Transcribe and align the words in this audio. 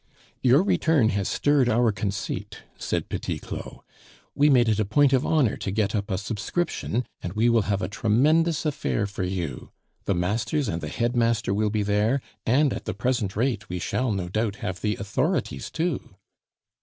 "Your 0.41 0.63
return 0.63 1.09
has 1.09 1.29
stirred 1.29 1.69
our 1.69 1.91
conceit," 1.91 2.63
said 2.75 3.07
Petit 3.07 3.37
Claud; 3.37 3.81
"we 4.33 4.49
made 4.49 4.67
it 4.67 4.79
a 4.79 4.83
point 4.83 5.13
of 5.13 5.27
honor 5.27 5.55
to 5.57 5.69
get 5.69 5.93
up 5.93 6.09
a 6.09 6.17
subscription, 6.17 7.05
and 7.21 7.33
we 7.33 7.49
will 7.49 7.61
have 7.69 7.83
a 7.83 7.87
tremendous 7.87 8.65
affair 8.65 9.05
for 9.05 9.21
you. 9.21 9.69
The 10.05 10.15
masters 10.15 10.67
and 10.67 10.81
the 10.81 10.87
headmaster 10.87 11.53
will 11.53 11.69
be 11.69 11.83
there, 11.83 12.19
and, 12.47 12.73
at 12.73 12.85
the 12.85 12.95
present 12.95 13.35
rate, 13.35 13.69
we 13.69 13.77
shall, 13.77 14.11
no 14.11 14.27
doubt, 14.27 14.55
have 14.55 14.81
the 14.81 14.95
authorities 14.95 15.69
too." 15.69 16.15